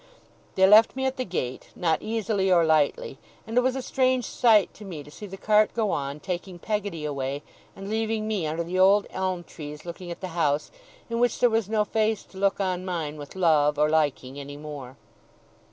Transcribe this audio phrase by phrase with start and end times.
[0.55, 4.25] They left me at the gate, not easily or lightly; and it was a strange
[4.25, 7.43] sight to me to see the cart go on, taking Peggotty away,
[7.75, 10.71] and leaving me under the old elm trees looking at the house,
[11.07, 14.57] in which there was no face to look on mine with love or liking any
[14.57, 14.97] more.